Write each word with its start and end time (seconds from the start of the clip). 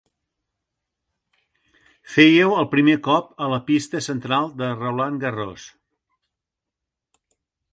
Fèieu 2.13 2.55
el 2.61 2.67
primer 2.71 2.95
cop 3.09 3.29
a 3.49 3.51
la 3.53 3.59
pista 3.69 4.01
central 4.09 4.49
de 4.63 4.71
Roland 4.81 5.23
Garros. 5.27 5.67